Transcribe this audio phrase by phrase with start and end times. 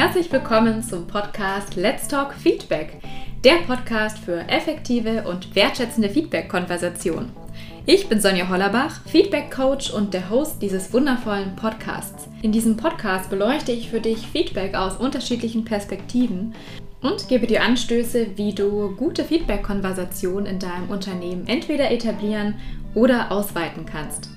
[0.00, 3.02] Herzlich willkommen zum Podcast Let's Talk Feedback,
[3.44, 7.28] der Podcast für effektive und wertschätzende Feedback-Konversation.
[7.84, 12.30] Ich bin Sonja Hollerbach, Feedback-Coach und der Host dieses wundervollen Podcasts.
[12.40, 16.54] In diesem Podcast beleuchte ich für dich Feedback aus unterschiedlichen Perspektiven
[17.02, 22.54] und gebe dir Anstöße, wie du gute Feedback-Konversationen in deinem Unternehmen entweder etablieren
[22.94, 24.30] oder ausweiten kannst.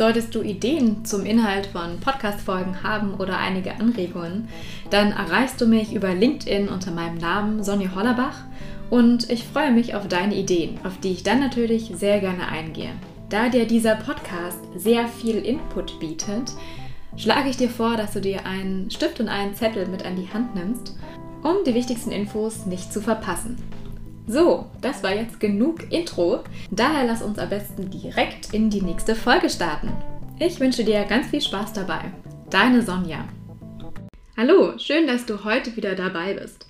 [0.00, 4.48] Solltest du Ideen zum Inhalt von Podcast-Folgen haben oder einige Anregungen,
[4.88, 8.44] dann erreichst du mich über LinkedIn unter meinem Namen Sonja Hollerbach
[8.88, 12.92] und ich freue mich auf deine Ideen, auf die ich dann natürlich sehr gerne eingehe.
[13.28, 16.50] Da dir dieser Podcast sehr viel Input bietet,
[17.18, 20.32] schlage ich dir vor, dass du dir einen Stift und einen Zettel mit an die
[20.32, 20.96] Hand nimmst,
[21.42, 23.58] um die wichtigsten Infos nicht zu verpassen.
[24.32, 26.44] So, das war jetzt genug Intro.
[26.70, 29.90] Daher lass uns am besten direkt in die nächste Folge starten.
[30.38, 32.12] Ich wünsche dir ganz viel Spaß dabei.
[32.48, 33.24] Deine Sonja.
[34.36, 36.69] Hallo, schön, dass du heute wieder dabei bist.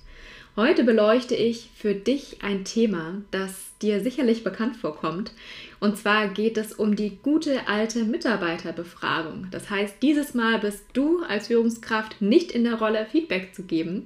[0.57, 5.31] Heute beleuchte ich für dich ein Thema, das dir sicherlich bekannt vorkommt.
[5.79, 9.47] Und zwar geht es um die gute alte Mitarbeiterbefragung.
[9.49, 14.03] Das heißt, dieses Mal bist du als Führungskraft nicht in der Rolle, Feedback zu geben,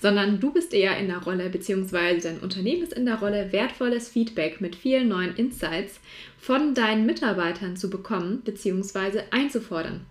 [0.00, 4.08] sondern du bist eher in der Rolle, beziehungsweise dein Unternehmen ist in der Rolle, wertvolles
[4.08, 5.98] Feedback mit vielen neuen Insights
[6.38, 10.06] von deinen Mitarbeitern zu bekommen, beziehungsweise einzufordern.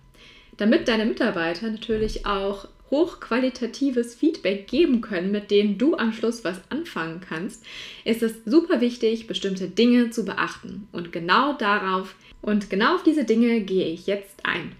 [0.58, 6.60] Damit deine Mitarbeiter natürlich auch hochqualitatives Feedback geben können, mit denen du am Schluss was
[6.70, 7.64] anfangen kannst,
[8.04, 10.88] ist es super wichtig, bestimmte Dinge zu beachten.
[10.92, 14.72] Und genau darauf und genau auf diese Dinge gehe ich jetzt ein.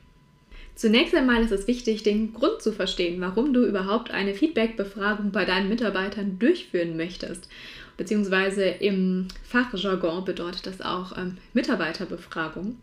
[0.75, 5.45] Zunächst einmal ist es wichtig, den Grund zu verstehen, warum du überhaupt eine Feedback-Befragung bei
[5.45, 7.49] deinen Mitarbeitern durchführen möchtest.
[7.97, 12.77] Beziehungsweise im Fachjargon bedeutet das auch ähm, Mitarbeiterbefragung.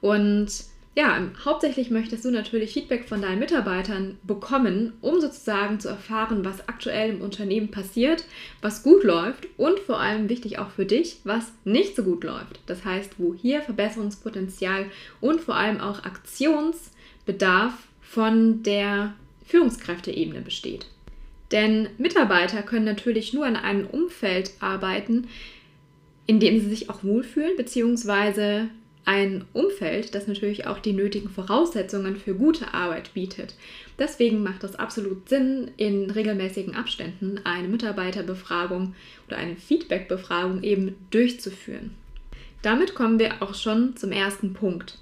[0.00, 0.48] Und
[0.96, 6.68] ja, hauptsächlich möchtest du natürlich Feedback von deinen Mitarbeitern bekommen, um sozusagen zu erfahren, was
[6.68, 8.24] aktuell im Unternehmen passiert,
[8.62, 12.60] was gut läuft und vor allem wichtig auch für dich, was nicht so gut läuft.
[12.66, 14.86] Das heißt, wo hier Verbesserungspotenzial
[15.20, 19.14] und vor allem auch Aktionsbedarf von der
[19.46, 20.86] Führungskräfteebene besteht.
[21.50, 25.26] Denn Mitarbeiter können natürlich nur in einem Umfeld arbeiten,
[26.26, 28.68] in dem sie sich auch wohlfühlen, beziehungsweise
[29.04, 33.54] ein Umfeld, das natürlich auch die nötigen Voraussetzungen für gute Arbeit bietet.
[33.98, 38.94] Deswegen macht es absolut Sinn, in regelmäßigen Abständen eine Mitarbeiterbefragung
[39.26, 41.94] oder eine Feedbackbefragung eben durchzuführen.
[42.62, 44.98] Damit kommen wir auch schon zum ersten Punkt.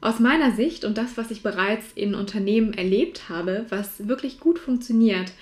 [0.00, 4.58] Aus meiner Sicht und das, was ich bereits in Unternehmen erlebt habe, was wirklich gut
[4.58, 5.32] funktioniert,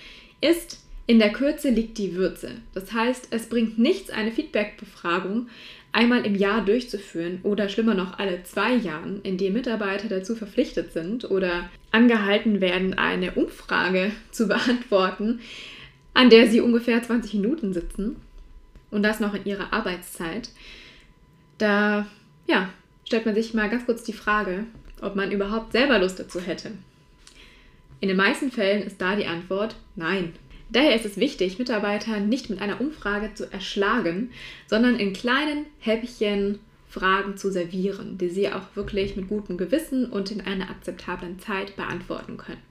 [0.41, 2.53] ist, in der Kürze liegt die Würze.
[2.75, 5.49] Das heißt, es bringt nichts, eine Feedbackbefragung
[5.93, 10.93] einmal im Jahr durchzuführen oder schlimmer noch alle zwei Jahren, in dem Mitarbeiter dazu verpflichtet
[10.93, 15.41] sind oder angehalten werden, eine Umfrage zu beantworten,
[16.15, 18.17] an der sie ungefähr 20 Minuten sitzen
[18.91, 20.51] und das noch in ihrer Arbeitszeit.
[21.59, 22.07] Da
[22.47, 22.71] ja,
[23.05, 24.65] stellt man sich mal ganz kurz die Frage,
[25.01, 26.73] ob man überhaupt selber Lust dazu hätte.
[28.01, 30.33] In den meisten Fällen ist da die Antwort nein.
[30.72, 34.31] Daher ist es wichtig, Mitarbeiter nicht mit einer Umfrage zu erschlagen,
[34.66, 40.31] sondern in kleinen Häppchen Fragen zu servieren, die sie auch wirklich mit gutem Gewissen und
[40.31, 42.62] in einer akzeptablen Zeit beantworten können.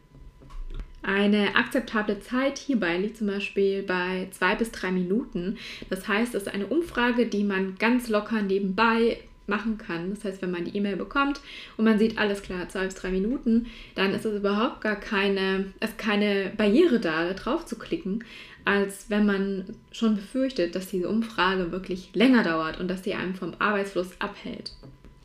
[1.03, 5.57] Eine akzeptable Zeit hierbei liegt zum Beispiel bei zwei bis drei Minuten.
[5.90, 9.19] Das heißt, es ist eine Umfrage, die man ganz locker nebenbei
[9.51, 10.09] machen kann.
[10.09, 11.39] Das heißt, wenn man die E-Mail bekommt
[11.78, 15.66] und man sieht, alles klar, zwei bis drei Minuten, dann ist es überhaupt gar keine,
[15.79, 18.23] ist keine Barriere da, da drauf zu klicken,
[18.66, 23.35] als wenn man schon befürchtet, dass diese Umfrage wirklich länger dauert und dass sie einem
[23.35, 24.73] vom Arbeitsfluss abhält.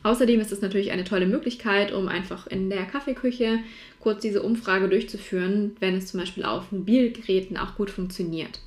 [0.03, 3.59] Außerdem ist es natürlich eine tolle Möglichkeit, um einfach in der Kaffeeküche
[3.99, 8.59] kurz diese Umfrage durchzuführen, wenn es zum Beispiel auf Mobilgeräten auch gut funktioniert.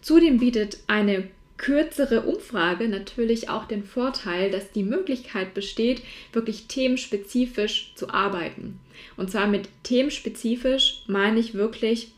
[0.00, 6.02] Zudem bietet eine kürzere Umfrage natürlich auch den Vorteil, dass die Möglichkeit besteht,
[6.32, 8.78] wirklich themenspezifisch zu arbeiten.
[9.16, 12.12] Und zwar mit themenspezifisch meine ich wirklich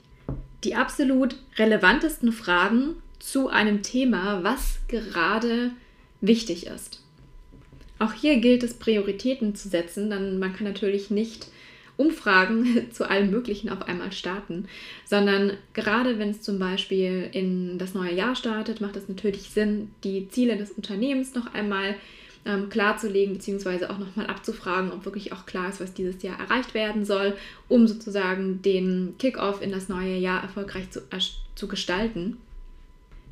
[0.64, 5.70] die absolut relevantesten Fragen zu einem Thema, was gerade
[6.20, 7.02] wichtig ist.
[7.98, 11.48] Auch hier gilt es, Prioritäten zu setzen, denn man kann natürlich nicht
[11.98, 14.66] Umfragen zu allem Möglichen auf einmal starten,
[15.04, 19.90] sondern gerade wenn es zum Beispiel in das neue Jahr startet, macht es natürlich Sinn,
[20.04, 21.96] die Ziele des Unternehmens noch einmal
[22.46, 26.72] ähm, klarzulegen, beziehungsweise auch nochmal abzufragen, ob wirklich auch klar ist, was dieses Jahr erreicht
[26.72, 27.36] werden soll,
[27.68, 31.02] um sozusagen den Kickoff in das neue Jahr erfolgreich zu,
[31.54, 32.38] zu gestalten.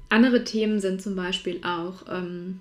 [0.09, 2.61] Andere Themen sind zum Beispiel auch ähm,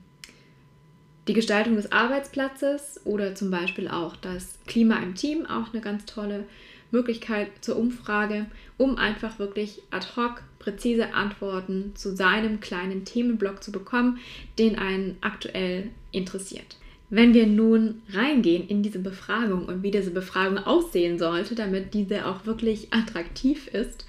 [1.28, 6.06] die Gestaltung des Arbeitsplatzes oder zum Beispiel auch das Klima im Team, auch eine ganz
[6.06, 6.46] tolle
[6.92, 8.46] Möglichkeit zur Umfrage,
[8.78, 14.20] um einfach wirklich ad hoc präzise Antworten zu seinem kleinen Themenblock zu bekommen,
[14.60, 16.78] den einen aktuell interessiert.
[17.10, 22.26] Wenn wir nun reingehen in diese Befragung und wie diese Befragung aussehen sollte, damit diese
[22.26, 24.06] auch wirklich attraktiv ist,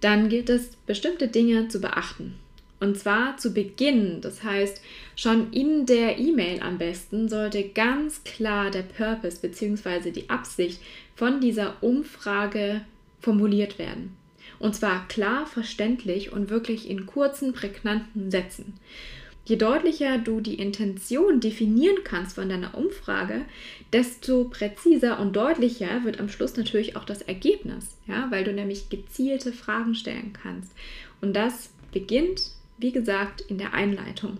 [0.00, 2.34] dann gilt es, bestimmte Dinge zu beachten.
[2.80, 4.80] Und zwar zu Beginn, das heißt
[5.14, 10.10] schon in der E-Mail am besten, sollte ganz klar der Purpose bzw.
[10.10, 10.80] die Absicht
[11.14, 12.80] von dieser Umfrage
[13.20, 14.16] formuliert werden.
[14.58, 18.74] Und zwar klar, verständlich und wirklich in kurzen, prägnanten Sätzen.
[19.44, 23.42] Je deutlicher du die Intention definieren kannst von deiner Umfrage,
[23.92, 28.90] desto präziser und deutlicher wird am Schluss natürlich auch das Ergebnis, ja, weil du nämlich
[28.90, 30.72] gezielte Fragen stellen kannst.
[31.20, 34.38] Und das beginnt, wie gesagt, in der Einleitung.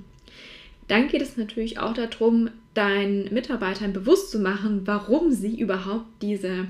[0.89, 6.67] Dann geht es natürlich auch darum, deinen Mitarbeitern bewusst zu machen, warum sie überhaupt diese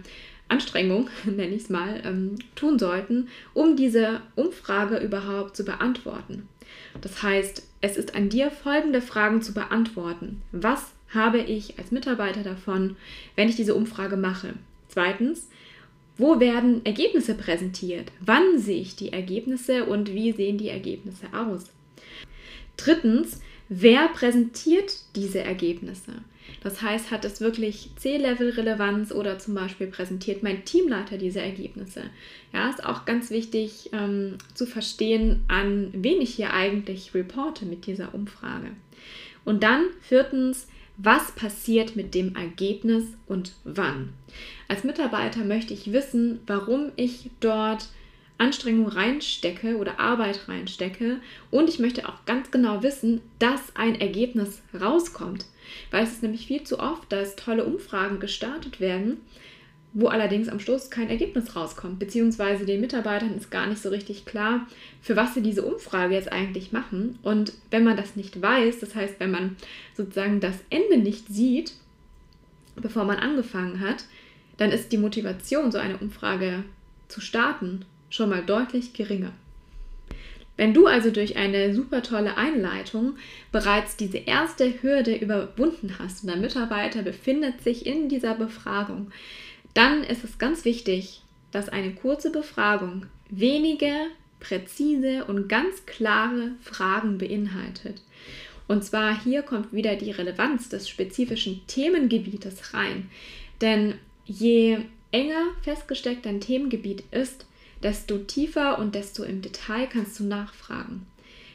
[0.49, 6.49] Anstrengung, nenne ich es mal, ähm, tun sollten, um diese Umfrage überhaupt zu beantworten.
[7.01, 10.43] Das heißt, es ist an dir, folgende Fragen zu beantworten.
[10.53, 12.97] Was habe ich als Mitarbeiter davon,
[13.37, 14.55] wenn ich diese Umfrage mache?
[14.89, 15.49] Zweitens,
[16.21, 18.13] wo werden Ergebnisse präsentiert?
[18.21, 21.65] Wann sehe ich die Ergebnisse und wie sehen die Ergebnisse aus?
[22.77, 26.13] Drittens, wer präsentiert diese Ergebnisse?
[26.63, 32.03] Das heißt, hat es wirklich C-Level-Relevanz oder zum Beispiel präsentiert mein Teamleiter diese Ergebnisse?
[32.53, 37.87] Ja, ist auch ganz wichtig ähm, zu verstehen, an wen ich hier eigentlich reporte mit
[37.87, 38.69] dieser Umfrage.
[39.45, 40.67] Und dann viertens,
[40.99, 44.13] was passiert mit dem Ergebnis und wann?
[44.71, 47.89] Als Mitarbeiter möchte ich wissen, warum ich dort
[48.39, 51.17] Anstrengung reinstecke oder Arbeit reinstecke
[51.51, 55.47] und ich möchte auch ganz genau wissen, dass ein Ergebnis rauskommt.
[55.91, 59.17] Weil es ist nämlich viel zu oft, dass tolle Umfragen gestartet werden,
[59.93, 64.25] wo allerdings am Schluss kein Ergebnis rauskommt, beziehungsweise den Mitarbeitern ist gar nicht so richtig
[64.25, 64.69] klar,
[65.03, 67.19] für was sie diese Umfrage jetzt eigentlich machen.
[67.25, 69.57] Und wenn man das nicht weiß, das heißt, wenn man
[69.97, 71.73] sozusagen das Ende nicht sieht,
[72.77, 74.05] bevor man angefangen hat,
[74.61, 76.65] dann ist die Motivation, so eine Umfrage
[77.09, 79.33] zu starten, schon mal deutlich geringer.
[80.59, 83.15] Wenn du also durch eine super tolle Einleitung
[83.53, 89.11] bereits diese erste Hürde überwunden hast und dein Mitarbeiter befindet sich in dieser Befragung,
[89.73, 91.23] dann ist es ganz wichtig,
[91.53, 93.95] dass eine kurze Befragung wenige,
[94.41, 98.03] präzise und ganz klare Fragen beinhaltet.
[98.69, 103.09] Und zwar hier kommt wieder die Relevanz des spezifischen Themengebietes rein.
[103.62, 103.95] Denn
[104.25, 104.79] je
[105.11, 107.47] enger festgesteckt dein Themengebiet ist,
[107.83, 111.07] desto tiefer und desto im Detail kannst du nachfragen.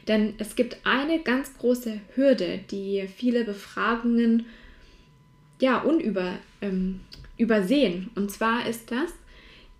[0.08, 4.46] Denn es gibt eine ganz große Hürde, die viele Befragungen
[5.60, 7.00] ja unüber ähm,
[7.36, 8.10] übersehen.
[8.14, 9.10] Und zwar ist das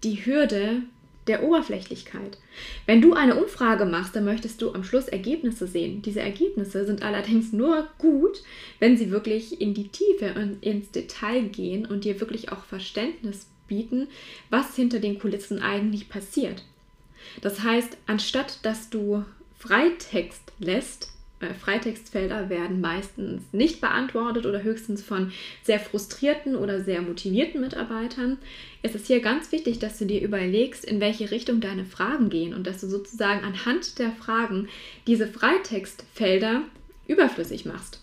[0.02, 0.82] die Hürde
[1.26, 2.38] der Oberflächlichkeit.
[2.86, 6.02] Wenn du eine Umfrage machst, dann möchtest du am Schluss Ergebnisse sehen.
[6.02, 8.42] Diese Ergebnisse sind allerdings nur gut,
[8.78, 13.46] wenn sie wirklich in die Tiefe und ins Detail gehen und dir wirklich auch Verständnis
[13.66, 14.08] bieten,
[14.50, 16.64] was hinter den Kulissen eigentlich passiert.
[17.40, 19.24] Das heißt, anstatt dass du
[19.58, 27.02] Freitext lässt, äh, Freitextfelder werden meistens nicht beantwortet oder höchstens von sehr frustrierten oder sehr
[27.02, 28.38] motivierten Mitarbeitern.
[28.82, 32.54] ist Es hier ganz wichtig, dass du dir überlegst, in welche Richtung deine Fragen gehen
[32.54, 34.68] und dass du sozusagen anhand der Fragen
[35.06, 36.62] diese Freitextfelder
[37.06, 38.00] überflüssig machst.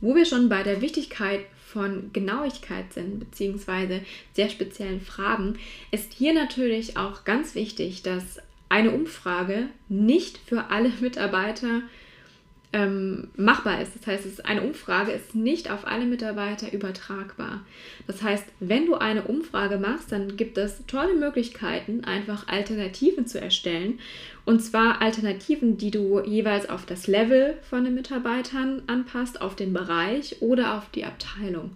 [0.00, 5.58] Wo wir schon bei der Wichtigkeit von Genauigkeit sind, beziehungsweise sehr speziellen Fragen,
[5.90, 11.82] ist hier natürlich auch ganz wichtig, dass eine Umfrage nicht für alle Mitarbeiter
[12.72, 13.92] ähm, machbar ist.
[13.94, 17.64] Das heißt, eine Umfrage ist nicht auf alle Mitarbeiter übertragbar.
[18.06, 23.40] Das heißt, wenn du eine Umfrage machst, dann gibt es tolle Möglichkeiten, einfach Alternativen zu
[23.40, 23.98] erstellen.
[24.44, 29.72] Und zwar Alternativen, die du jeweils auf das Level von den Mitarbeitern anpasst, auf den
[29.72, 31.70] Bereich oder auf die Abteilung.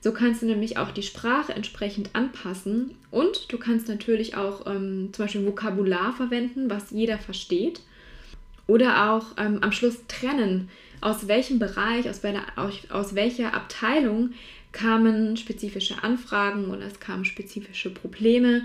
[0.00, 5.10] So kannst du nämlich auch die Sprache entsprechend anpassen und du kannst natürlich auch ähm,
[5.12, 7.82] zum Beispiel Vokabular verwenden, was jeder versteht
[8.70, 10.68] oder auch ähm, am Schluss trennen,
[11.00, 14.30] aus welchem Bereich, aus, welcher, aus welcher Abteilung
[14.70, 18.62] kamen spezifische Anfragen oder es kamen spezifische Probleme,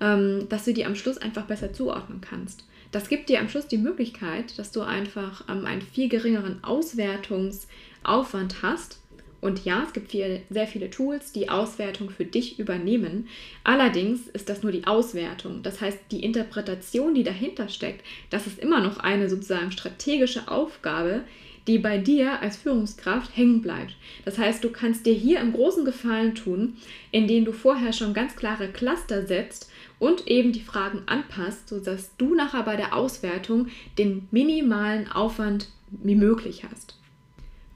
[0.00, 2.64] ähm, dass du die am Schluss einfach besser zuordnen kannst.
[2.92, 8.62] Das gibt dir am Schluss die Möglichkeit, dass du einfach ähm, einen viel geringeren Auswertungsaufwand
[8.62, 9.00] hast
[9.40, 13.28] und ja, es gibt viel, sehr viele Tools, die Auswertung für dich übernehmen.
[13.64, 15.62] Allerdings ist das nur die Auswertung.
[15.62, 21.22] Das heißt, die Interpretation, die dahinter steckt, das ist immer noch eine sozusagen strategische Aufgabe,
[21.66, 23.94] die bei dir als Führungskraft hängen bleibt.
[24.24, 26.76] Das heißt, du kannst dir hier im großen Gefallen tun,
[27.10, 32.34] indem du vorher schon ganz klare Cluster setzt und eben die Fragen anpasst, sodass du
[32.34, 33.68] nachher bei der Auswertung
[33.98, 36.96] den minimalen Aufwand wie möglich hast.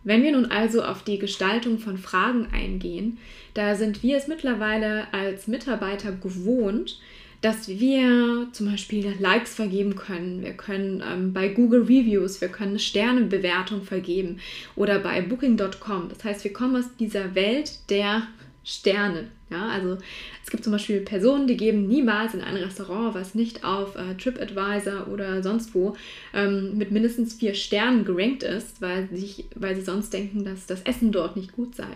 [0.05, 3.19] Wenn wir nun also auf die Gestaltung von Fragen eingehen,
[3.55, 7.01] da sind wir es mittlerweile als Mitarbeiter gewohnt,
[7.41, 10.43] dass wir zum Beispiel Likes vergeben können.
[10.43, 14.41] Wir können ähm, bei Google Reviews, wir können eine Sternebewertung vergeben
[14.77, 16.09] oder bei Booking.com.
[16.09, 18.29] Das heißt, wir kommen aus dieser Welt der
[18.65, 19.29] Sterne.
[19.55, 19.99] Ja, also
[20.43, 24.17] es gibt zum Beispiel Personen, die geben niemals in ein Restaurant, was nicht auf äh,
[24.17, 25.97] TripAdvisor oder sonst wo
[26.33, 30.83] ähm, mit mindestens vier Sternen gerankt ist, weil, sich, weil sie sonst denken, dass das
[30.83, 31.87] Essen dort nicht gut sei.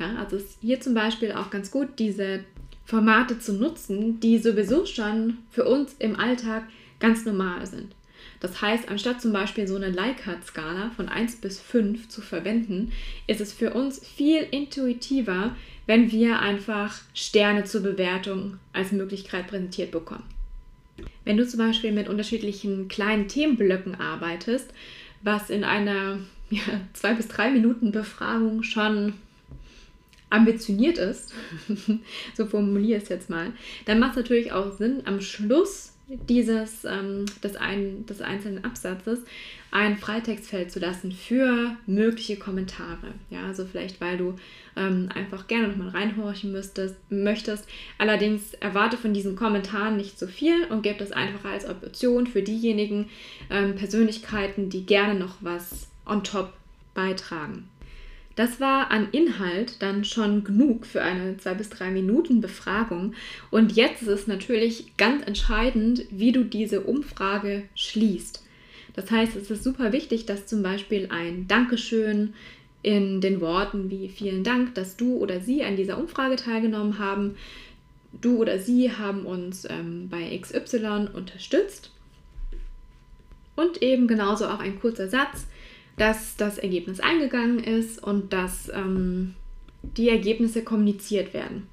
[0.00, 2.40] Ja, also ist hier zum Beispiel auch ganz gut, diese
[2.84, 6.64] Formate zu nutzen, die sowieso schon für uns im Alltag
[6.98, 7.94] ganz normal sind.
[8.40, 12.92] Das heißt, anstatt zum Beispiel so eine Likert-Skala von 1 bis 5 zu verwenden,
[13.28, 15.54] ist es für uns viel intuitiver,
[15.88, 20.24] wenn wir einfach Sterne zur Bewertung als Möglichkeit präsentiert bekommen.
[21.24, 24.72] Wenn du zum Beispiel mit unterschiedlichen kleinen Themenblöcken arbeitest,
[25.22, 26.18] was in einer
[26.50, 29.14] ja, zwei bis drei Minuten Befragung schon
[30.28, 31.32] ambitioniert ist,
[32.36, 33.52] so formuliere ich es jetzt mal,
[33.86, 39.20] dann macht es natürlich auch Sinn, am Schluss dieses, ähm, des, ein, des einzelnen Absatzes
[39.70, 43.12] ein Freitextfeld zu lassen für mögliche Kommentare.
[43.28, 44.34] Ja, also vielleicht, weil du
[44.76, 47.68] ähm, einfach gerne nochmal reinhorchen müsstest, möchtest.
[47.98, 52.42] Allerdings erwarte von diesen Kommentaren nicht so viel und gebe das einfach als Option für
[52.42, 53.10] diejenigen
[53.50, 56.54] ähm, Persönlichkeiten, die gerne noch was on top
[56.94, 57.68] beitragen.
[58.38, 63.14] Das war an Inhalt dann schon genug für eine zwei bis drei Minuten Befragung.
[63.50, 68.44] Und jetzt ist es natürlich ganz entscheidend, wie du diese Umfrage schließt.
[68.94, 72.32] Das heißt, es ist super wichtig, dass zum Beispiel ein Dankeschön
[72.82, 77.34] in den Worten wie vielen Dank, dass du oder sie an dieser Umfrage teilgenommen haben.
[78.20, 81.90] Du oder sie haben uns ähm, bei XY unterstützt.
[83.56, 85.48] Und eben genauso auch ein kurzer Satz
[85.98, 89.34] dass das Ergebnis eingegangen ist und dass ähm,
[89.82, 91.66] die Ergebnisse kommuniziert werden.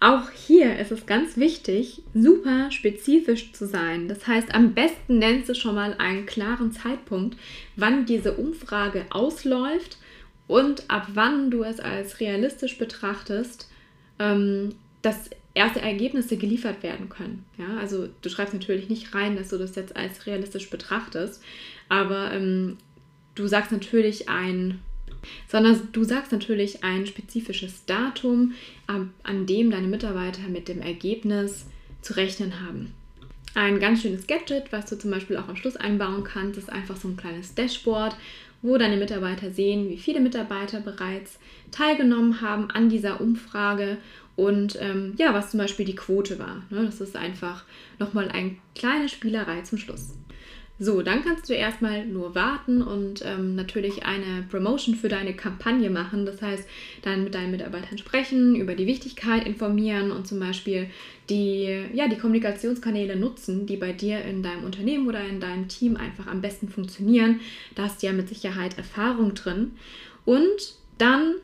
[0.00, 4.08] Auch hier ist es ganz wichtig, super spezifisch zu sein.
[4.08, 7.38] Das heißt, am besten nennst du schon mal einen klaren Zeitpunkt,
[7.76, 9.98] wann diese Umfrage ausläuft
[10.48, 13.70] und ab wann du es als realistisch betrachtest,
[14.18, 17.44] ähm, dass erste Ergebnisse geliefert werden können.
[17.56, 21.42] Ja, also du schreibst natürlich nicht rein, dass du das jetzt als realistisch betrachtest,
[21.88, 22.78] aber ähm,
[23.34, 24.80] du sagst natürlich ein,
[25.48, 28.54] sondern du sagst natürlich ein spezifisches Datum,
[28.86, 31.66] an dem deine Mitarbeiter mit dem Ergebnis
[32.00, 32.92] zu rechnen haben.
[33.54, 36.96] Ein ganz schönes Gadget, was du zum Beispiel auch am Schluss einbauen kannst, ist einfach
[36.96, 38.16] so ein kleines Dashboard,
[38.62, 41.38] wo deine Mitarbeiter sehen, wie viele Mitarbeiter bereits
[41.70, 43.98] teilgenommen haben an dieser Umfrage
[44.36, 46.62] und ähm, ja, was zum Beispiel die Quote war.
[46.70, 46.84] Ne?
[46.86, 47.64] Das ist einfach
[47.98, 50.14] nochmal eine kleine Spielerei zum Schluss.
[50.84, 55.90] So, dann kannst du erstmal nur warten und ähm, natürlich eine Promotion für deine Kampagne
[55.90, 56.26] machen.
[56.26, 56.68] Das heißt,
[57.02, 60.90] dann mit deinen Mitarbeitern sprechen, über die Wichtigkeit informieren und zum Beispiel
[61.30, 65.96] die, ja, die Kommunikationskanäle nutzen, die bei dir in deinem Unternehmen oder in deinem Team
[65.96, 67.38] einfach am besten funktionieren.
[67.76, 69.76] Da hast du ja mit Sicherheit Erfahrung drin.
[70.24, 71.36] Und dann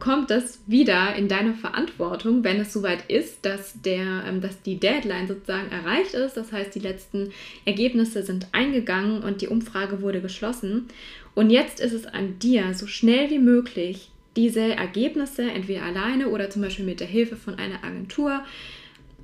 [0.00, 4.78] kommt es wieder in deine Verantwortung, wenn es soweit ist, dass, der, ähm, dass die
[4.78, 6.36] Deadline sozusagen erreicht ist.
[6.36, 7.30] Das heißt, die letzten
[7.64, 10.86] Ergebnisse sind eingegangen und die Umfrage wurde geschlossen.
[11.34, 16.48] Und jetzt ist es an dir, so schnell wie möglich diese Ergebnisse entweder alleine oder
[16.48, 18.44] zum Beispiel mit der Hilfe von einer Agentur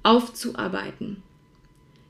[0.02, 1.22] aufzuarbeiten.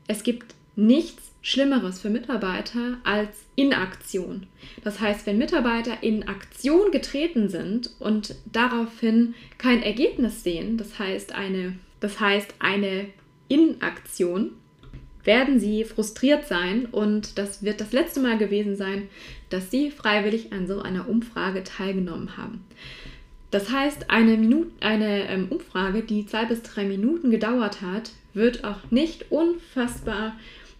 [0.07, 4.47] Es gibt nichts Schlimmeres für Mitarbeiter als Inaktion.
[4.83, 11.35] Das heißt, wenn Mitarbeiter in Aktion getreten sind und daraufhin kein Ergebnis sehen, das heißt
[11.35, 13.05] eine, das heißt eine
[13.47, 14.53] Inaktion,
[15.23, 19.07] werden sie frustriert sein und das wird das letzte Mal gewesen sein,
[19.51, 22.65] dass sie freiwillig an so einer Umfrage teilgenommen haben.
[23.51, 28.63] Das heißt, eine, Minute, eine ähm, Umfrage, die zwei bis drei Minuten gedauert hat, wird
[28.63, 30.35] auch nicht unfassbar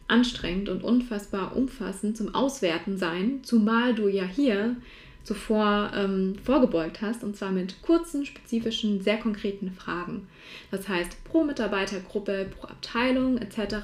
[0.07, 4.75] anstrengend und unfassbar umfassend zum Auswerten sein, zumal du ja hier
[5.24, 10.27] zuvor ähm, vorgebeugt hast, und zwar mit kurzen, spezifischen, sehr konkreten Fragen.
[10.69, 13.77] Das heißt, pro Mitarbeitergruppe, pro Abteilung etc.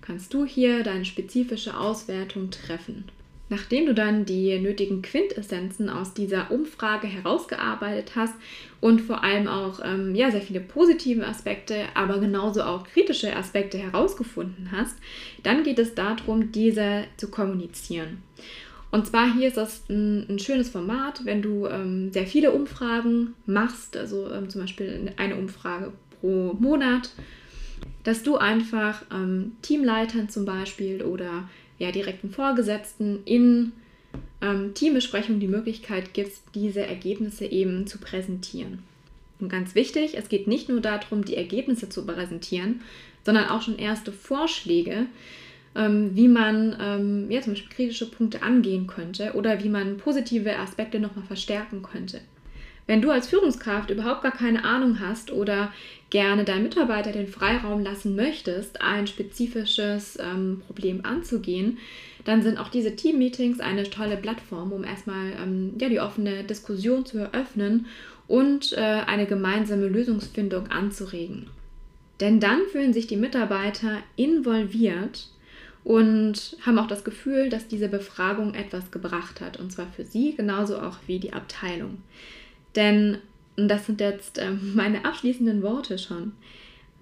[0.00, 3.04] kannst du hier deine spezifische Auswertung treffen.
[3.52, 8.32] Nachdem du dann die nötigen Quintessenzen aus dieser Umfrage herausgearbeitet hast
[8.80, 13.76] und vor allem auch ähm, ja, sehr viele positive Aspekte, aber genauso auch kritische Aspekte
[13.76, 14.96] herausgefunden hast,
[15.42, 18.22] dann geht es darum, diese zu kommunizieren.
[18.90, 23.34] Und zwar hier ist das ein, ein schönes Format, wenn du ähm, sehr viele Umfragen
[23.44, 25.92] machst, also ähm, zum Beispiel eine Umfrage
[26.22, 27.10] pro Monat,
[28.02, 33.72] dass du einfach ähm, Teamleitern zum Beispiel oder ja, direkten Vorgesetzten in
[34.40, 38.82] ähm, Teambesprechungen die Möglichkeit gibst, diese Ergebnisse eben zu präsentieren.
[39.40, 42.80] Und ganz wichtig, es geht nicht nur darum, die Ergebnisse zu präsentieren,
[43.24, 45.06] sondern auch schon erste Vorschläge,
[45.74, 50.58] ähm, wie man ähm, ja, zum Beispiel kritische Punkte angehen könnte oder wie man positive
[50.58, 52.20] Aspekte nochmal verstärken könnte.
[52.86, 55.72] Wenn du als Führungskraft überhaupt gar keine Ahnung hast oder
[56.10, 61.78] gerne deinen Mitarbeiter den Freiraum lassen möchtest, ein spezifisches ähm, Problem anzugehen,
[62.24, 67.06] dann sind auch diese Team-Meetings eine tolle Plattform, um erstmal ähm, ja, die offene Diskussion
[67.06, 67.86] zu eröffnen
[68.28, 71.50] und äh, eine gemeinsame Lösungsfindung anzuregen.
[72.20, 75.28] Denn dann fühlen sich die Mitarbeiter involviert
[75.84, 80.34] und haben auch das Gefühl, dass diese Befragung etwas gebracht hat, und zwar für sie
[80.36, 81.98] genauso auch wie die Abteilung.
[82.76, 83.18] Denn,
[83.56, 86.32] und das sind jetzt äh, meine abschließenden Worte schon,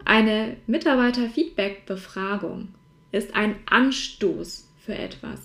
[0.04, 2.68] eine Mitarbeiter-Feedback-Befragung
[3.12, 5.40] ist ein Anstoß für etwas.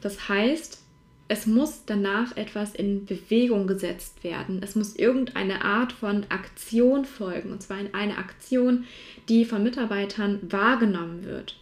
[0.00, 0.82] Das heißt,
[1.28, 4.60] es muss danach etwas in Bewegung gesetzt werden.
[4.64, 8.84] Es muss irgendeine Art von Aktion folgen, und zwar in eine Aktion,
[9.28, 11.59] die von Mitarbeitern wahrgenommen wird.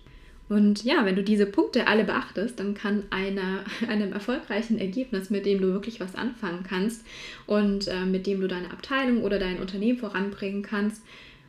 [0.48, 5.46] Und ja, wenn du diese Punkte alle beachtest, dann kann einer, einem erfolgreichen Ergebnis, mit
[5.46, 7.04] dem du wirklich was anfangen kannst
[7.46, 11.02] und äh, mit dem du deine Abteilung oder dein Unternehmen voranbringen kannst,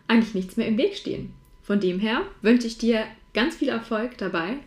[0.07, 1.31] eigentlich nichts mehr im Weg stehen.
[1.63, 4.57] Von dem her wünsche ich dir ganz viel Erfolg dabei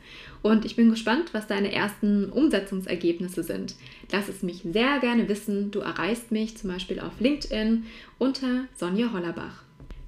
[0.42, 3.74] und ich bin gespannt, was deine ersten Umsetzungsergebnisse sind.
[4.10, 5.70] Lass es mich sehr gerne wissen.
[5.70, 7.84] Du erreichst mich zum Beispiel auf LinkedIn
[8.18, 9.62] unter Sonja Hollerbach.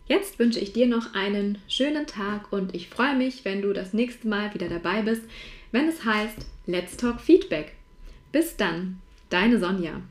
[0.06, 3.94] Jetzt wünsche ich dir noch einen schönen Tag und ich freue mich, wenn du das
[3.94, 5.23] nächste Mal wieder dabei bist,
[5.73, 7.73] wenn es heißt Let's Talk Feedback.
[8.30, 10.02] Bis dann, deine Sonja.